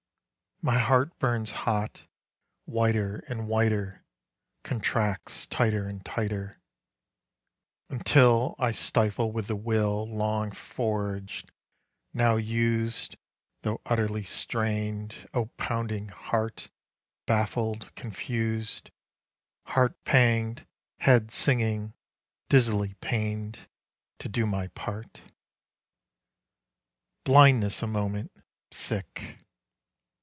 My 0.63 0.77
heart 0.77 1.17
burns 1.17 1.49
hot, 1.65 2.05
whiter 2.65 3.23
and 3.27 3.47
whiter, 3.47 4.05
Contracts 4.63 5.47
tighter 5.47 5.87
and 5.87 6.05
tighter, 6.05 6.61
Until 7.89 8.53
I 8.59 8.69
stifle 8.69 9.31
with 9.31 9.47
the 9.47 9.55
will 9.55 10.07
Long 10.07 10.51
forged, 10.51 11.49
now 12.13 12.35
used 12.35 13.15
(Though 13.63 13.81
utterly 13.87 14.21
strained) 14.21 15.27
O 15.33 15.47
pounding 15.57 16.09
heart, 16.09 16.69
Baffled, 17.25 17.91
confused, 17.95 18.91
Heart 19.65 20.03
panged, 20.03 20.67
head 20.99 21.31
singing, 21.31 21.95
dizzily 22.49 22.93
pained 23.01 23.67
To 24.19 24.29
do 24.29 24.45
my 24.45 24.67
part. 24.67 25.23
Blindness 27.25 27.81
a 27.81 27.87
moment. 27.87 28.31
Sick. 28.71 29.39